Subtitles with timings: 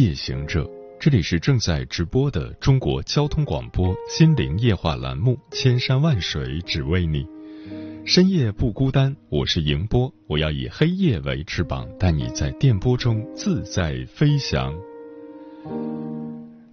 [0.00, 0.66] 夜行者，
[0.98, 7.22] 这里是正在直播的中国交通广播心灵夜话栏目《千山万水只为你》，
[8.06, 14.74] 深夜不孤单，我是迎波，我要以黑夜为翅膀，带你在电波中自在飞翔。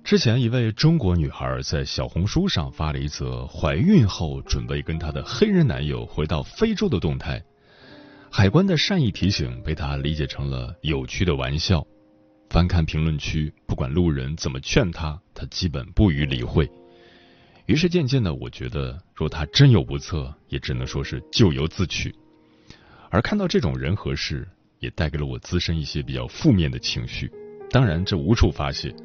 [0.06, 7.44] 之前一位中国女孩在小红书上发了一则怀孕后准备跟她的黑人男友回到非洲的动态。
[8.32, 11.86] 海关的善意提醒被他理解成了有趣的玩笑。
[12.50, 16.70] 翻看评论区，不管路人怎么劝他，他基本不予理会。
[17.66, 22.16] 于是渐渐的，我觉得若他真有不测，也只能说是咎由自取。
[23.10, 24.48] 而看到这种人和事，
[24.80, 27.30] 也带给了我自身一些比较负面的情绪。
[27.70, 28.96] 当然，这无处发泄。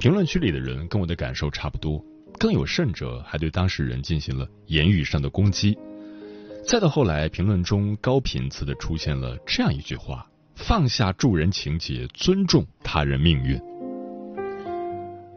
[0.00, 2.02] 评论区里的人跟我的感受差不多，
[2.38, 5.76] 更有甚者，还对当事人进行了言语上的攻击。
[6.66, 13.58] 再到后来，评论中高频次的出现了这样一句话：“放下助人情节，尊重他人命运。”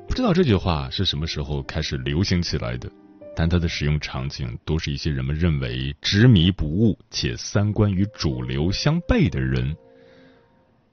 [0.07, 2.89] 不知道这句话是什么时候开始流行起来的，
[3.35, 9.75] 但它的使用场景多是一些人们认为执迷不悟且三观与主流相悖的人。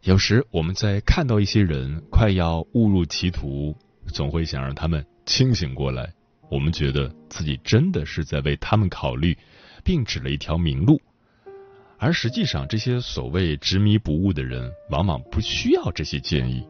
[0.02, 3.76] 有时我们在看到一些人快要误入歧途，
[4.06, 6.12] 总会想让他们清醒过来。
[6.50, 9.36] 我们觉得自己真的是在为他们考虑。
[9.84, 11.02] 并指了一条明路，
[12.02, 16.66] 而实际上，这些所谓执迷不悟的人，往往不需要这些建议，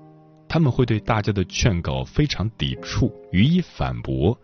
[0.46, 4.38] 他们会对大家的劝告非常抵触，予以反驳，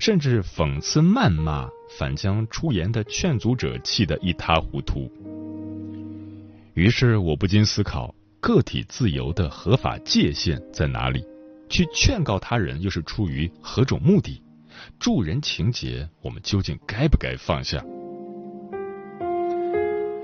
[0.00, 5.08] 甚至讽刺谩骂，反将出言的劝阻者气得一塌糊涂。
[6.74, 11.24] 于是，我不禁思考：个体自由的合法界限在哪里？
[11.68, 14.42] 去劝告他人，又是出于何种目的？
[14.98, 17.80] 助人情节，我们究竟该不该放下？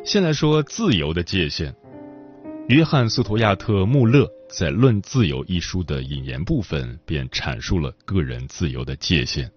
[0.04, 1.74] 先来说自由的界限。
[2.68, 9.50] 约翰斯图亚特·穆勒在《论自由》一书的引言部分便阐述了个人自由的界限：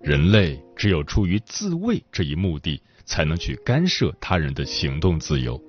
[0.00, 5.60] 人类只有出于自卫这一目的，才能去干涉他人的行动自由。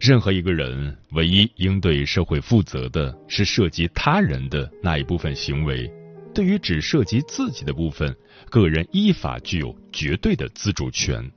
[0.00, 5.90] 任何一个人，唯一应对社会负责的是涉及他人的那一部分行为。
[6.34, 8.14] 对于只涉及自己的部分，
[8.50, 11.30] 个人依法具有绝对的自主权。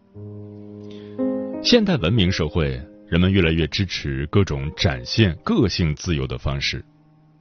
[1.69, 6.81] 现代文明社会，人们越来越支持各种展现个性自由的方式。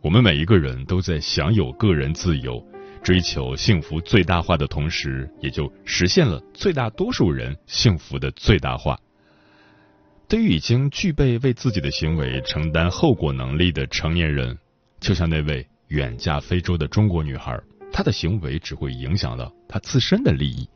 [0.00, 2.60] 我们每一个人都在享有个人自由，
[3.04, 8.98] 追求幸福最大化的同时，也就实现了最大多数人幸福的最大化。
[10.26, 14.58] 对于已经具备为自己的行为承担后果能力的成年人，
[14.98, 17.56] 就像那位远嫁非洲的中国女孩，
[17.92, 20.68] 她的行为只会影响到她自身的利益。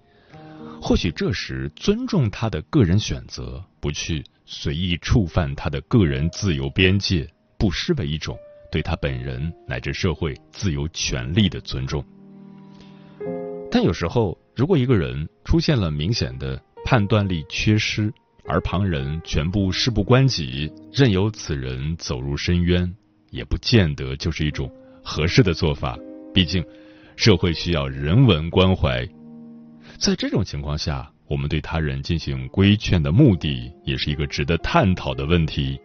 [0.80, 8.36] 或许这时尊重他的个人选择，不去随意触犯他的个人自由边界，不失为一种
[8.72, 12.02] 对他本人乃至社会自由权利的尊重。
[13.70, 18.12] 但有时候，如果一个人出现了明显的判断力缺失，
[18.46, 22.92] 而旁人全部事不关己，任由此人走入深渊，
[23.30, 24.68] 也不见得就是一种
[25.04, 25.96] 合适的做法。
[26.34, 26.64] 毕竟，
[27.16, 29.06] 社会需要人文关怀。
[30.00, 35.78] 在这种情况下，我们对他人进行规劝的目的，也是一个值得探讨的问题。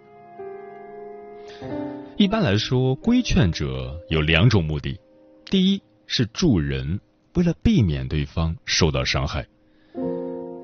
[2.15, 4.97] 一般来说，规劝者有两种目的：
[5.47, 6.97] 第一是助人，
[7.33, 9.45] 为了避免对方受到伤害。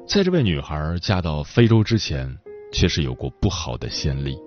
[0.07, 2.33] 在这位女孩嫁到非洲之前，
[2.71, 4.37] 确实有过不好的先例，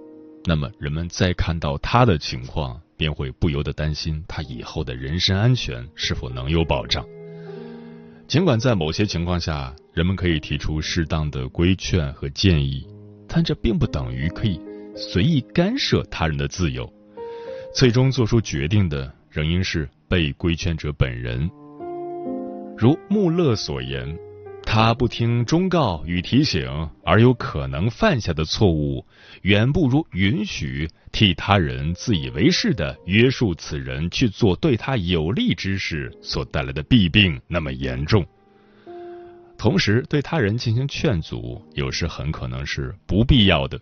[0.46, 7.04] 那么人们再看到她的情况，便会不由得担心她以后的人身安全是否能有保障。
[8.26, 12.86] 尽管在某些情况下，人们可以提出适当的规劝和建议，
[13.28, 14.58] 但这并不等于可以
[14.96, 16.90] 随意干涉他人的自由。
[17.74, 21.48] 最终做出决定的仍应是被规劝者本人。
[22.76, 24.16] 如穆勒所言。
[24.74, 29.06] 他不听忠告与提醒，而有可能犯下的错误，
[29.42, 38.26] 远不如允许替他人自以为是的约束此人去做对他有利之事所带来的弊病那么严重。
[39.56, 43.78] 同时，对他人进行劝阻，有时很可能是不必要的。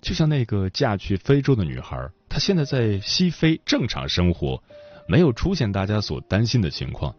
[0.00, 1.96] 就像那个嫁去非洲的女孩，
[2.28, 4.60] 她现在在西非正常生活，
[5.06, 7.14] 没有出现大家所担心的情况，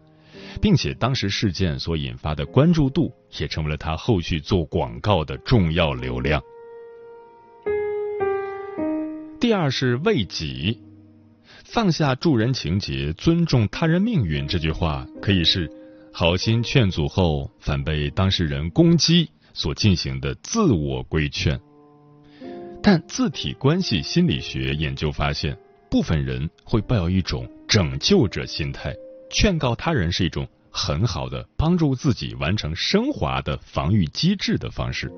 [0.61, 6.41] 并且当时事件所引发的关注度也成为了他后续做广告的重要流量。
[9.39, 10.79] 第二是为己，
[11.63, 15.71] 放下助人情节，尊重他人命运这句话，可以是
[16.11, 21.59] 好心劝阻后反被当事人攻击所进行的自我规劝。
[22.81, 25.57] 但自体关系心理学研究发现，
[25.89, 28.93] 部分人会抱有一种拯救者心态，
[29.29, 35.11] 劝告他人是一种很好的帮助自己完成升华的防御机制的方式。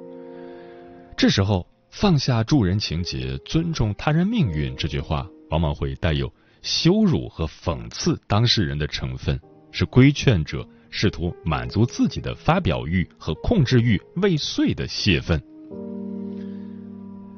[1.18, 6.32] 这时候，放下助人情节，尊重他人命运这句话，往往会带有
[6.62, 9.40] 羞辱和讽刺当事人的成分，
[9.72, 15.42] 是规劝者试图满足自己的发表欲和控制欲未遂的泄愤。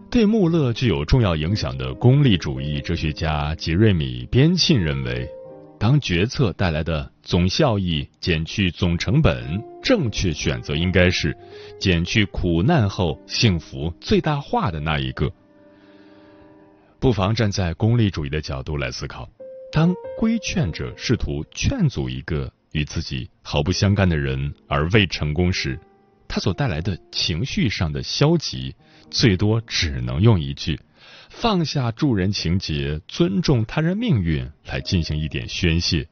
[0.09, 5.27] 对穆勒具有重要影响的功利主义哲学家杰瑞米·边沁认为，
[5.83, 11.35] 当决策带来的总效益减去总成本，正确选择应该是
[11.77, 15.29] 减去苦难后幸福最大化的那一个。
[17.01, 19.29] 不妨站在功利主义的角度来思考：
[19.73, 25.77] 当规劝者试图劝阻一个与自己毫不相干的人而未成功时，
[26.29, 28.73] 他所带来的情绪上的消极。
[29.11, 30.79] 最多只能用一句
[31.35, 36.07] “放下助人情节，尊重他人命运”来进行一点宣泄。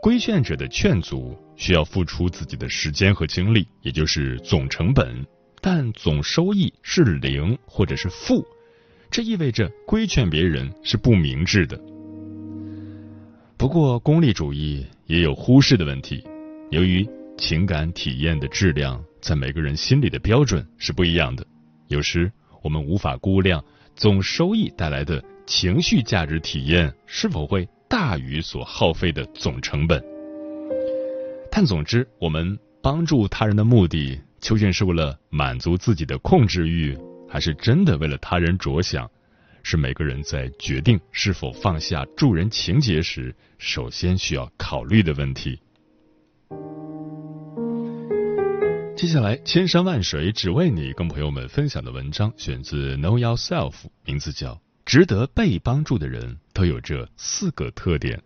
[0.00, 5.26] 规劝者的劝阻需要付出自己的时间和精力，也就是总成本，
[5.60, 8.46] 但总收益是零或者是负，
[9.10, 11.80] 这意味着规劝别人是不明智的。
[13.56, 16.22] 不过，功利主义也有忽视的问题，
[16.70, 19.02] 由于情感体验的质量。
[19.20, 21.46] 在每个人心里的标准是不一样的，
[21.86, 22.30] 有时
[22.62, 23.62] 我们无法估量
[23.94, 30.02] 总收益带来的情绪价值体验是否会大于所耗费的总成本。
[31.50, 36.96] 但总之，我们帮助他人的目的究竟是为了满足自己的控制欲，
[37.28, 39.10] 还是真的为了他人着想，
[39.62, 45.60] 是每个人在决定是否放下助人情节时首先需要考虑的问题。
[49.02, 53.72] 接下来，千山万水只为你，跟朋友们分享的文章选自 Know Yourself，
[54.04, 54.54] 名字叫
[54.86, 58.18] 《值得被帮助的人都有这四个特点》。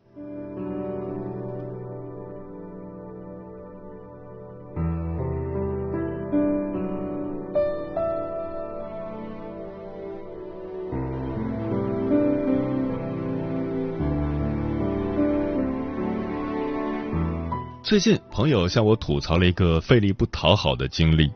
[17.87, 21.31] 最近，朋友向我吐槽了一个费力不讨好的经历。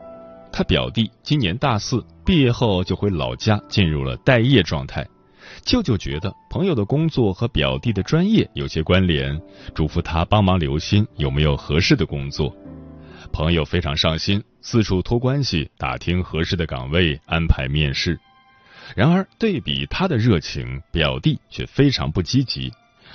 [0.51, 5.07] 他表弟今年大四，毕业后就回老家，进入了待业状态。
[5.63, 9.41] 舅舅觉得朋友的工作和表弟的专业有些关联，
[9.73, 12.53] 嘱咐他帮忙留心有没有合适的工作。
[13.31, 18.19] 朋友非常上心，四处托关系打听合适的岗位，安排面试。
[18.93, 22.69] 然而，对比他的热情，表弟却非常不积极。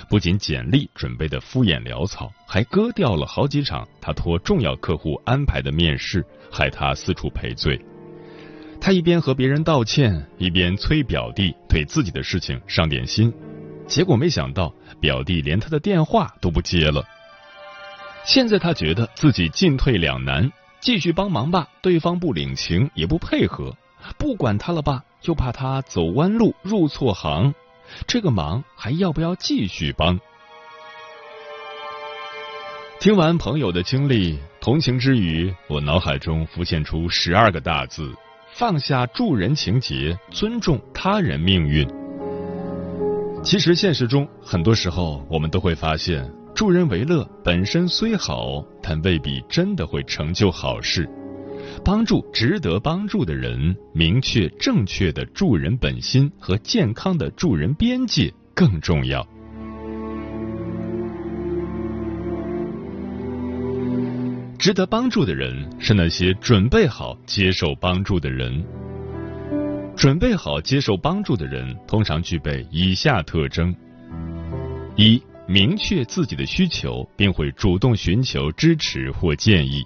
[0.09, 7.79] 不仅简历准备的敷衍潦草，还割掉了好几场他托重要客户安排的面试，害他四处赔罪。
[8.79, 13.33] 他一边和别人道歉，一边催表弟对自己的事情上点心，
[13.87, 17.03] 结果没想到表弟连他的电话都不接了。
[18.23, 23.71] 现在他觉得自己进退两难，继续帮忙吧，对方不领情也不配合；
[24.17, 27.53] 不管他了吧，又怕他走弯路入错行。
[28.07, 30.19] 这个忙还要不要继续帮？
[32.99, 38.11] 听完朋友的经历，同情之余，我脑海中浮现出十二个大字：
[38.53, 41.87] 放下助人情节，尊重他人命运。
[43.43, 51.07] 其实现实中，很多时候我们都会发现，助人为乐本身虽好，但未必真的会成就好事。
[51.83, 59.25] 帮助值得帮助的人，明确正确的助人本心和健康的助人边界更重要。
[64.59, 68.65] 值得帮助的人是那些准备好接受帮助的人。
[69.95, 73.73] 准备好接受帮助的人通常具备以下特征：
[74.95, 79.83] 一、明确自己的需求，并会主动寻求支持或建议。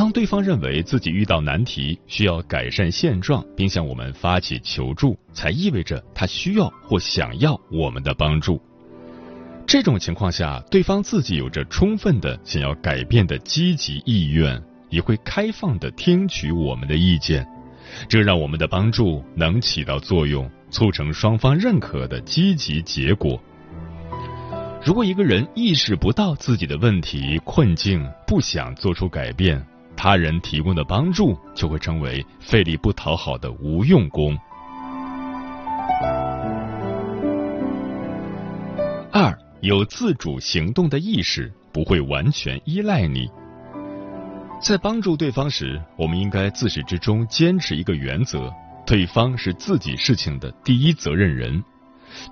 [0.00, 8.58] 当对方认为自己遇到难题，需要改善现状，并向我们发起求助，才意味着他需要或想要我们的帮助。
[9.66, 17.46] 这种情况下，对方自己有着充分的想要改变的积极意愿，也会开放的听取我们的意见，
[18.08, 23.38] 这让我们的帮助能起到作用，促成双方认可的积极结果。
[24.82, 29.62] 如果一个人意识不到自己的问题困境，不想做出改变，
[30.02, 34.34] 他人提供的帮助就会成为费力不讨好的无用功。
[39.12, 43.28] 二，有自主行动的意识，不会完全依赖你。
[44.62, 48.50] 在帮助对方时，我们应该自始至终坚持一个原则：
[48.86, 51.62] 对方是自己事情的第一责任人。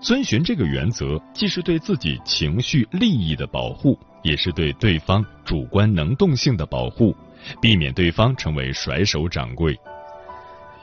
[0.01, 7.15] 遵循这个原则，既是对自己情绪利益的保护，也是对对方主观能动性的保护，
[7.61, 9.79] 避免对方成为甩手掌柜。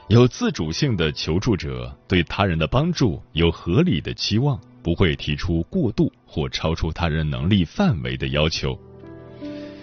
[0.08, 8.78] 有自主性的求助者对他人的帮助有合理的期望，不会提出过度或超出他人能力范围的要求。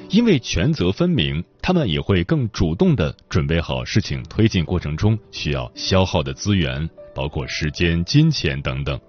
[0.10, 6.90] 因为权责分明，他们也会更主动的准备好事情推进过程中需要消耗的资源。
[7.16, 9.00] 包括时间、金钱等等，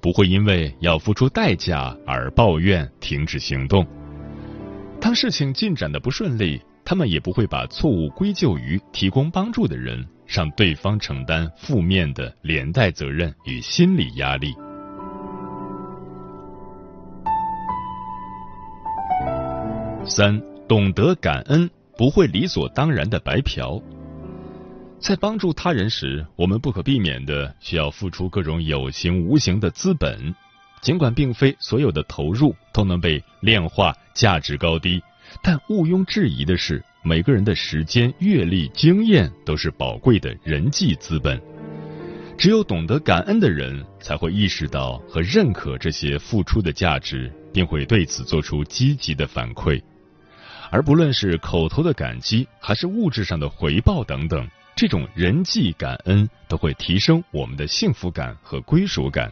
[0.00, 3.84] 不会因为要付出代价而抱怨、停止行动。
[5.00, 14.54] 当事情进展的不顺利，他们也不会把错误归咎于提供帮助的人，让对方承担负面的连带责任与心理压力。
[20.04, 23.80] 三，懂得感恩，不会理所当然的白嫖。
[24.98, 30.34] 在帮助他人时，我们不可避免的需要付出各种有形无形的资本。
[30.80, 35.02] 尽管并非所有的投入都能被量化价值高低，
[35.42, 41.40] 但毋庸置疑的是，每个人的时间、阅历、经验都是宝贵的人际资本。
[42.36, 49.80] 只有懂得感恩的人，才会意识到和认可这些付出的价值，并会对此做出积极的反馈。
[50.70, 54.48] 而不论是口头的感激，还是物质上的回报等等。
[54.76, 59.30] 这种人际感恩都会提升我们的幸福感和归属感。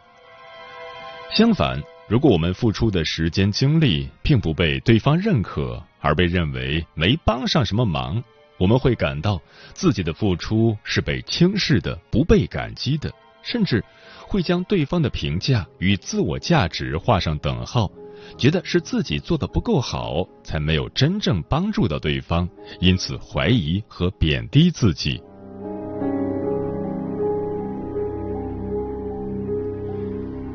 [1.32, 8.22] 相反，如果我们付出的时间精力并不被对方认可，而被认为没帮上什么忙，
[8.58, 9.40] 我们会感到
[9.74, 13.12] 自己的付出是被轻视的、不被感激的，
[13.42, 13.84] 甚至
[14.26, 17.90] 会将对方的评价与自我价值画上等号，
[18.36, 22.48] 觉得是自己做的不够好，才没有真正帮助到对方，
[22.80, 25.22] 因此怀疑和贬低自己。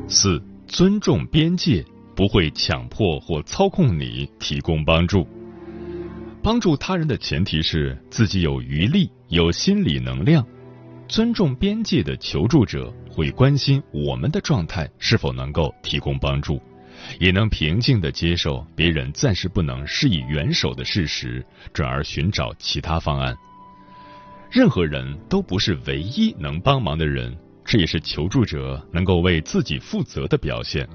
[0.06, 5.26] 四、尊重边界，不会强迫或操控你提供帮助。
[6.42, 10.46] 帮助他人的前提是自己有余力、有心理能量。
[11.06, 16.60] 尊重边界的求助者会关心我们的状态是否能够提供帮助，
[17.18, 23.36] 也能平静的接受别人暂时不能施以援手的事实，转而寻找其他方案。
[24.50, 27.36] 任何人都不是唯一能帮忙的人。
[27.66, 30.86] 这也是求助者能够为自己负责的表现。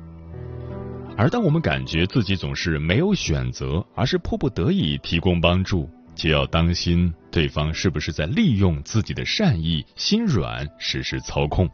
[1.20, 11.70] 而当我们感觉自己总是没有选择，而是迫不得已提供帮助，就要当心对方是不是在利用自己的善意、心软实施操控。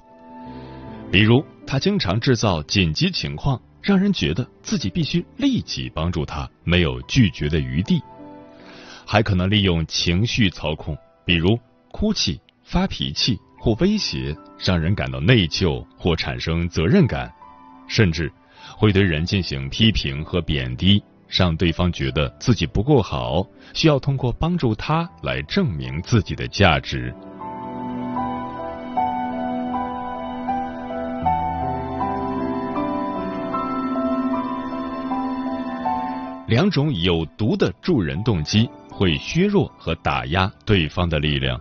[1.12, 8.00] 比如，他经常制造紧急情况，让人觉得自己必须立即帮助他，没有拒绝的余地；
[9.06, 11.56] 还可能利用情绪操控，比如
[11.92, 13.38] 哭泣、发脾气。
[13.60, 17.32] 或威胁，让人感到内疚或产生责任感，
[17.88, 18.32] 甚至
[18.78, 27.14] 会对人进行批评和贬低，让对方觉得自己不够好，需要通过帮助他来证明自己的价值。
[36.48, 41.60] 两种有毒的助人动机会削弱和打压对方的力量。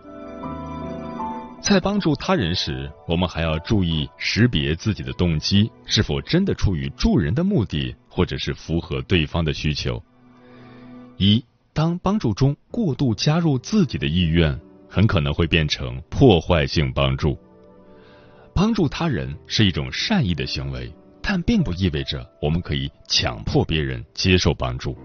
[1.65, 9.99] 在帮助他人时，我们还要注意识别自己的动机是否真的出于助人的目的，或者是符合对方的需求。
[11.17, 11.43] 一，
[11.73, 14.55] 当帮助中过度加入自己的意愿，
[14.87, 17.35] 很可能会变成破坏性帮助。
[18.53, 24.95] 帮助他人是一种善意的行为，但并不意味着我们可以强迫别人接受帮助。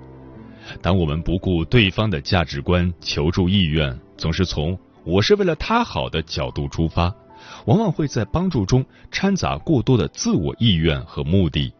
[0.82, 4.78] 当我们不顾对方的价值观、求助意愿，总是从。
[5.04, 7.14] 我是为了他好的角度出发，
[7.66, 11.72] 往往会在帮助中掺杂过多的自我意愿和目的。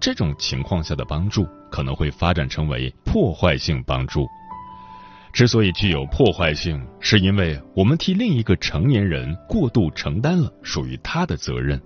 [0.00, 4.26] 这种情况下的帮助可能会发展成为破坏性帮助。
[5.32, 11.80] 之所以具有破坏性，是因为我们替另一个成年人过度承担了属于他的责任，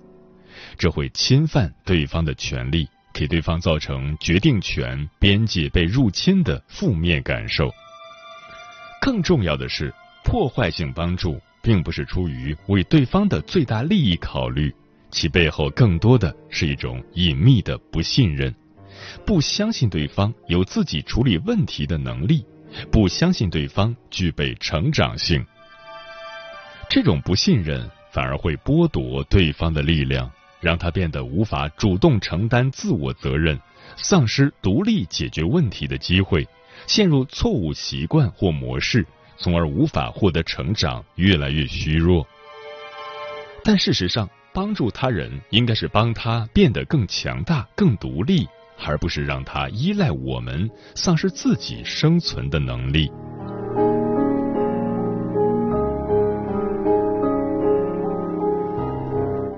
[0.77, 7.71] 这会侵犯对方的权利，给对方造成决定权、边界被入侵的负面感受。
[9.01, 9.95] 更重要的是。
[10.27, 14.75] 破坏性帮助并不是出于为对方的最大利益考虑，
[15.09, 18.53] 其背后更多的是一种隐秘的不信任，
[19.25, 22.45] 不相信对方有自己处理问题的能力，
[22.91, 25.47] 不相信对方具备成长性。
[26.91, 30.29] 这种不信任反而会剥夺对方的力量，
[30.61, 33.59] 让他变得无法主动承担自我责任，
[33.97, 36.47] 丧失独立解决问题的机会，
[36.89, 39.07] 陷入错误习惯或模式。
[39.39, 42.27] 从而无法获得成长，越来越虚弱。
[43.63, 48.47] 但事实上，帮助他人应该是帮他变得更强大、更独立，
[48.87, 53.11] 而不是让他依赖我们，丧失自己生存的能力。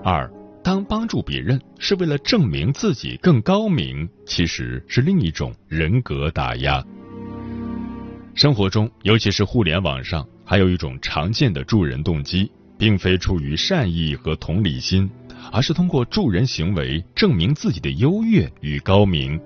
[0.02, 0.30] 二，
[0.64, 6.82] 当帮助别人是为了证明自己更高明，其实是另一种人格打压。
[8.38, 15.10] 生活中，尤其是互联网上，还有一种常见的助人动机，并非出于善意和同理心，
[15.50, 19.40] 而是通过助人行为证明自己的优越与高明。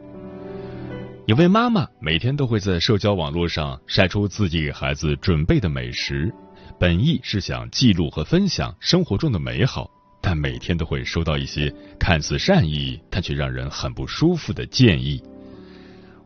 [1.24, 6.30] 有位妈妈每天都会在社交网络上晒出自己给孩子准备的美食，
[6.78, 15.22] 本意是想记录和分享生活中的美好，但每天都会收到一些看似善意但却让人很不舒服的建议。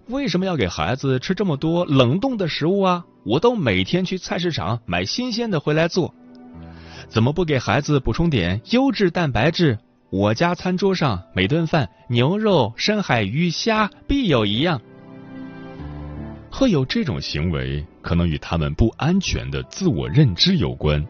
[0.08, 3.04] 为什么要给孩子吃这么多冷冻的食物啊？
[3.24, 6.14] 我都每天去菜市场买新鲜的回来做，
[7.08, 9.78] 怎么不给孩子补充点优质蛋白质？
[10.10, 14.80] 我家餐桌上每顿饭牛肉、深海鱼虾必有一样。
[16.52, 21.04] 会有这种行为，可能与他们不安全的自我认知有关。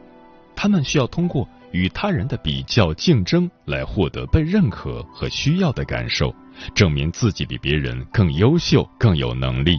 [0.57, 6.35] 他们需要通过与他人的比较竞争来获得被认可和需要的感受。
[6.75, 9.79] 证明自己比别人更优秀、更有能力。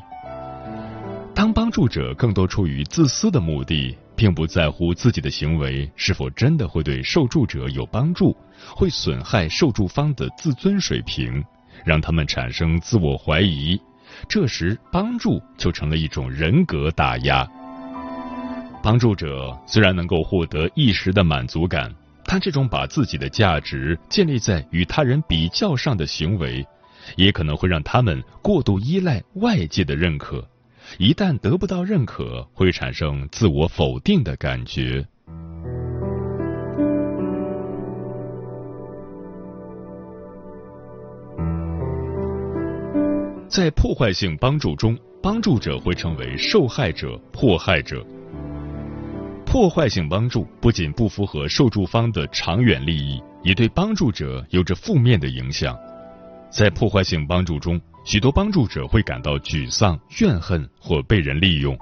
[1.33, 8.37] 当帮助者更多出于自私的目的，并不在乎自己的行为是否真的会对受助者有帮助，
[8.75, 11.43] 会损害受助方的自尊水平，
[11.83, 13.79] 让他们产生自我怀疑。
[14.29, 17.47] 这时，帮助就成了一种人格打压。
[18.87, 21.93] 帮助者虽然能够获得一时的满足感。
[22.23, 26.65] 他这种把自己的价值建立在与他人比较上的行为，
[27.17, 30.41] 也可能会让他们过度依赖外界的认可。
[30.97, 35.05] 一旦得不到认可，会产生自我否定的感觉。
[43.49, 48.01] 在破坏性帮助中，帮助者会成为受害者、迫害者。
[49.47, 55.75] 破坏性帮助不仅不符合受助方的长远利益，也对帮助者有着负面的影响。
[56.51, 61.77] 在破坏性帮助中，许多帮助者会感到沮丧、怨恨或被人利用，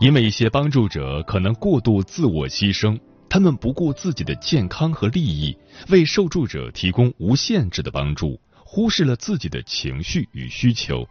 [0.00, 2.96] 因为一些帮助者可能过度自我牺牲，
[3.28, 11.04] 他们不顾自己的健康和利益，为受助者提供无限制的帮助，忽视了自己的情绪与需求。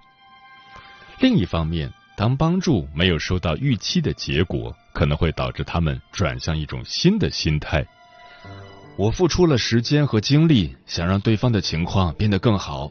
[1.19, 7.85] 另一方面，当帮助没有收到预期的结果，可能会导致他们转向一种新的心态。
[8.95, 12.89] 我付出了时间和精力，想让对方的情况变得更好，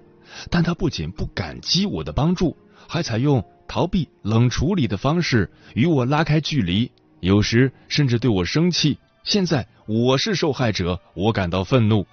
[0.50, 2.54] 但他不仅不感激我的帮助，
[2.86, 8.98] 还采用逃避、冷处理的方式与我拉开距离，有时甚至对我生气。
[9.22, 12.06] 现在我是受害者，我感到愤怒。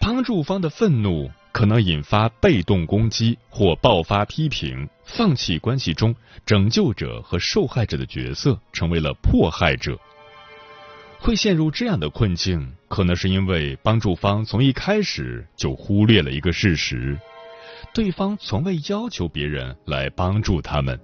[0.00, 1.30] 帮助方的愤怒。
[1.60, 9.94] 可能引发被动攻击或爆发批评，放弃关系中拯救者和受害者的角色，成为了迫害者。
[11.18, 17.18] 会陷入这样的困境，可能是因为帮助方从一开始就忽略了一个事实：
[17.92, 20.98] 对方从未要求别人来帮助他们。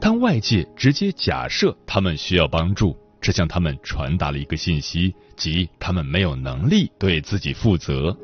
[0.00, 8.16] 当外界直接假设他们需要帮助，这向他们传达了一个信息，即他们没有能力对自己负责。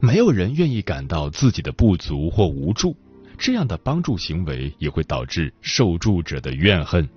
[0.00, 2.94] 没有人愿意感到自己的不足或无助，
[3.38, 7.08] 这样的帮助行为也会导致受助者的怨恨。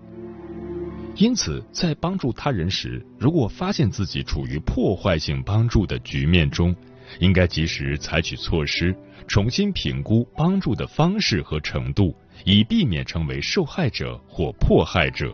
[1.16, 6.74] 因此，在帮助他人时，如果发现自己处于破坏性帮助的局面中，
[7.20, 8.96] 应该及时采取措施，
[9.28, 12.16] 重新评估帮助的方式和程度，
[12.46, 15.34] 以避免成为受害者或迫害者。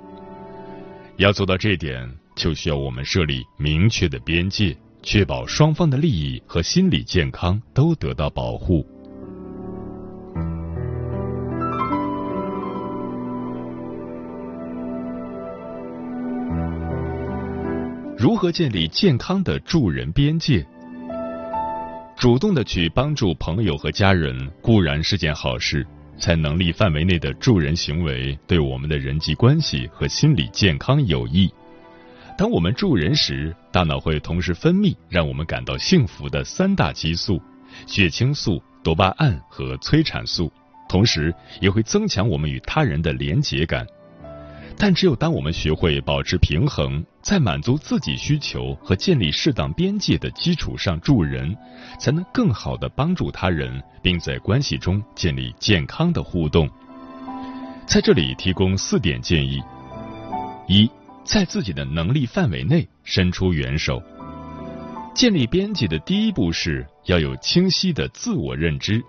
[1.17, 4.75] 要做到这点，就需要我们设立明确的边界。
[5.05, 8.83] 确保双方的利益和心理健康都得到保护。
[18.17, 20.65] 如何建立健康的助人边界？
[22.17, 25.85] 主动的去帮助朋友和家人固然是件好事，
[26.17, 31.53] 在能力范围内的助人行为对我们的人际关系和心理健康有益。
[32.37, 37.41] 当我们助人时，大脑会同时分泌让我们感到幸福的三大激素：
[37.87, 40.51] 血清素、多巴胺和催产素，
[40.89, 43.87] 同时也会增强我们与他人的连结感。
[44.77, 51.55] 但只有当我们学会保持平衡，在满足自己需求和建立适当边界的基础上助人，
[51.97, 56.69] 才能更好的帮助他人，并在关系中建立健康的互动。
[57.85, 59.63] 在这里提供四点建议：
[60.67, 60.91] 一。
[61.25, 64.01] 在自己的能力范围内伸出援手。
[65.15, 69.03] 建立边界的第一步是要有清晰的自我认知，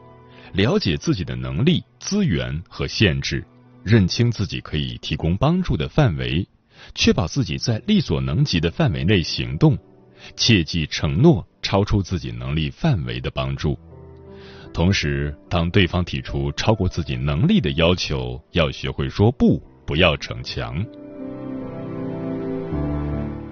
[0.53, 3.45] 了解自己的能力、资源和限制，
[3.85, 6.47] 认清自己可以提供帮助的范围，
[6.95, 9.77] 确保自己在力所能及的范围内行动，
[10.37, 13.79] 切忌承诺超出自己能力范围的帮助。
[14.73, 20.87] 同时，当对方提出超过自己能力的要求，要学会说不，不要逞强。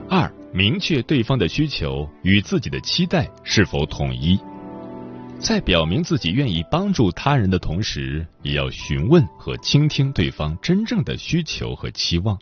[0.08, 4.38] 二、明确对方的需求与自己的期待是否统一，
[5.38, 12.38] 在表明自己愿意帮助他人的同时，也要询问和倾听对方真正的需求和期望。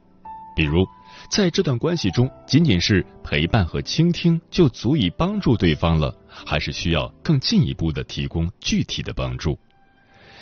[0.54, 0.84] 比如，
[1.30, 9.58] 在这段关系中，仅仅是陪伴和倾听就足以帮助对方了，还是需要更进一步的提供具体的帮助？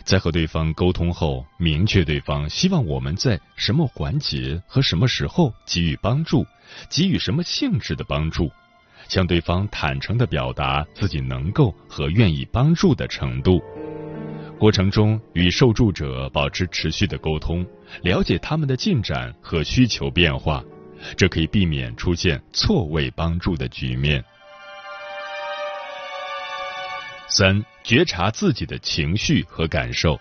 [0.05, 6.45] 在和对方沟通后，明确对方希望我们在什么环节和什么时候给予帮助，
[6.89, 8.51] 给予什么性质的帮助，
[9.09, 13.61] 向对方坦诚的表达自己能够和愿意帮助的程度。
[14.59, 17.65] 过程中与受助者保持持续的沟通，
[18.03, 20.63] 了解他们的进展和需求变化，
[21.17, 24.23] 这可以避免出现错位帮助的局面。
[27.31, 30.21] 三、觉察自己的情绪和感受。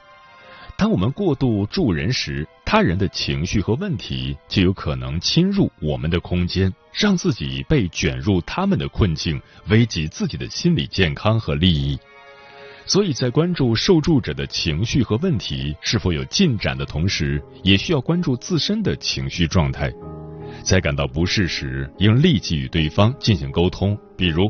[0.77, 11.99] 当我们过度助人时，他人的情绪和问题就有可能侵入我们的空间，让自己被卷入他们的困境，危及自己的心理健康和利益。
[12.85, 19.91] 所以在关注受助者的情绪和问题是否有进展的同时，也需要关注自身的情绪状态。
[20.63, 24.49] 在感到不适时，应立即与对方进行沟通，比如：“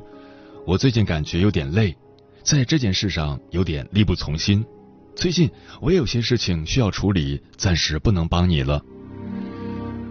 [0.66, 1.96] 我最近感觉有点累。”
[2.44, 4.66] 在这件事上有点力不从心，
[5.16, 5.50] 最近
[5.82, 8.82] 我也有些事情需要处理，暂时不能帮你了。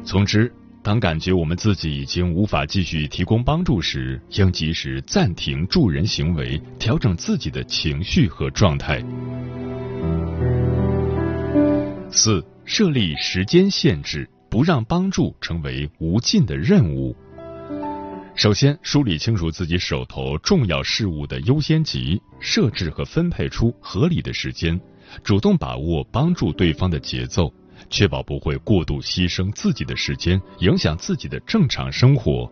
[0.05, 9.03] 总之，当感觉我们自己已经无法继续提供帮助时，应及时暂停助人行为，调整自己的情绪和状态。
[12.11, 17.15] 四、设立时间限制，不让帮助成为无尽的任务。
[18.39, 24.81] 首先，梳理清楚自己手头重要事务的优先级，设置和分配出合理的时间，
[25.25, 27.53] 主动把握帮助对方的节奏，
[27.91, 32.49] 确保不会过度牺牲自己的时间，影响自己的正常生活。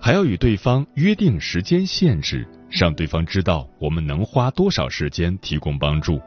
[0.00, 6.20] 还要与对方约定时间限制，让对方知道我们能花多少时间提供帮助。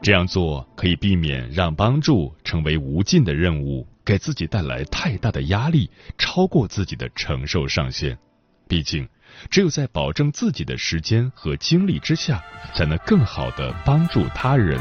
[0.00, 3.86] 这样做可以避免让帮助成为无尽的任务。
[4.04, 8.18] 给自己带来太大的压力，超过自己的承受上限。
[8.68, 9.08] 毕竟，
[9.50, 12.42] 只有在保证自己的时间和精力之下，
[12.74, 14.80] 才能更好的帮助他人。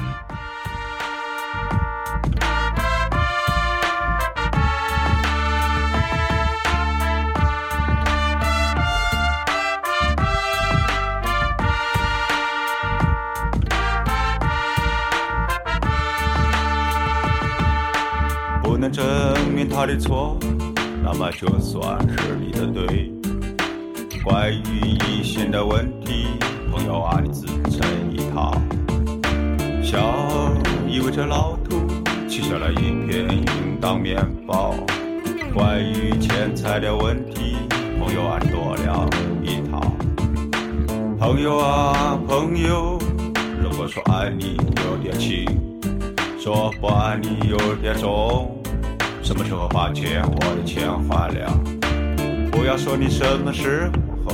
[18.92, 19.04] 证
[19.56, 20.38] 明他的错，
[21.02, 23.10] 那么就算是你的对。
[24.24, 26.28] 关于异性的问题，
[26.72, 28.54] 朋友啊，你自成一套。
[29.82, 29.98] 笑
[30.88, 31.88] 意味着老土，
[32.30, 34.76] 吃下了一片应当面包。
[35.54, 37.56] 关于钱财的问题，
[38.00, 39.10] 朋友啊，你多了
[39.42, 39.82] 一套。
[41.18, 43.00] 朋友啊，朋友，
[43.62, 45.46] 如果说爱你有点轻，
[46.38, 48.61] 说不爱你有点重。
[49.32, 51.58] 什么时候把钱我的钱还了？
[52.52, 53.90] 不要说你什么时
[54.26, 54.34] 候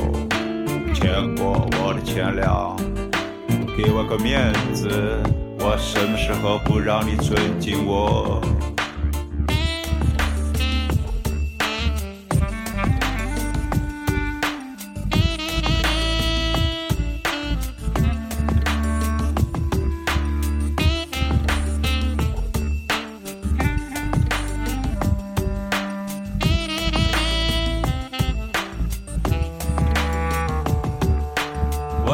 [0.91, 2.75] 欠过我的钱了，
[3.77, 4.89] 给我个面子，
[5.59, 8.41] 我什么时候不让你尊敬我？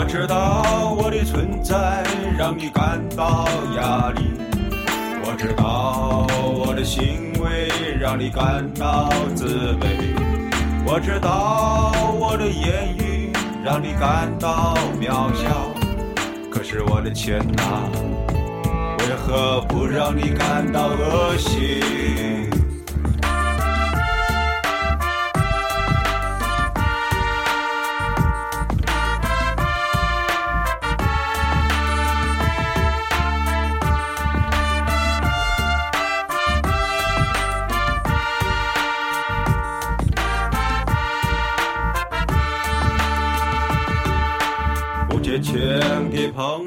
[0.03, 2.03] 我知道我的存在
[2.37, 4.33] 让你感到压力，
[5.23, 7.69] 我知道我的行为
[8.01, 10.13] 让你感到自卑，
[10.85, 13.31] 我知道我的言语
[13.63, 15.71] 让你感到渺小，
[16.51, 17.87] 可是我的钱啊，
[18.99, 22.52] 为何不让你感到恶心？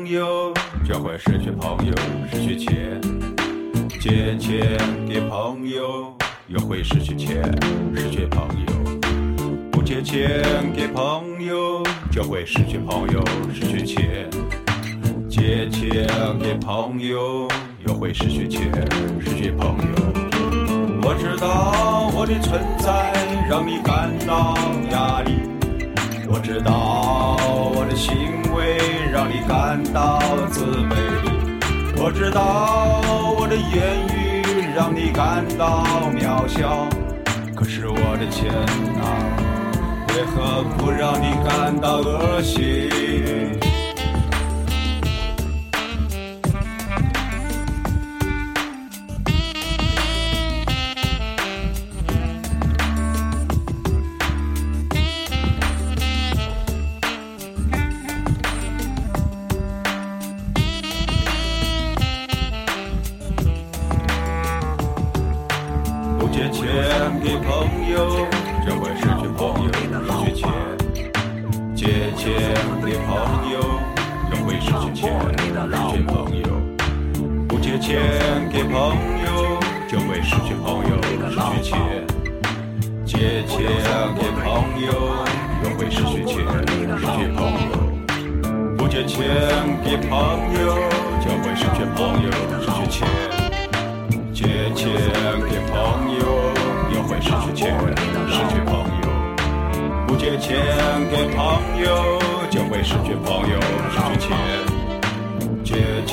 [0.08, 0.52] 友，
[0.84, 1.92] 就会失去朋友，
[2.30, 3.00] 失去钱；
[4.00, 6.16] 借钱给朋友，
[6.48, 7.42] 又会失去钱，
[7.94, 8.72] 失去朋友。
[9.70, 10.42] 不借钱
[10.74, 14.28] 给朋友，就会失去朋友，失去钱；
[15.28, 16.06] 借钱
[16.40, 17.48] 给朋友，
[17.86, 18.70] 又会失去钱，
[19.20, 19.94] 失去朋友。
[21.02, 23.12] 我知道我的存在
[23.48, 24.56] 让你感到
[24.90, 25.55] 压力。
[26.36, 27.38] 我知道
[27.74, 28.12] 我的行
[28.54, 28.76] 为
[29.10, 30.20] 让你感到
[30.50, 30.94] 自卑，
[31.96, 33.00] 我知道
[33.40, 34.42] 我的言语
[34.76, 35.82] 让你感到
[36.14, 36.86] 渺小，
[37.54, 38.52] 可是我的钱
[39.00, 39.16] 啊，
[40.10, 43.65] 为何不让你感到恶心？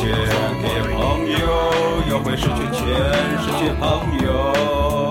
[0.03, 0.09] 借
[0.61, 1.37] 给朋友，
[2.09, 2.83] 又会失去钱，
[3.39, 5.02] 失去朋友。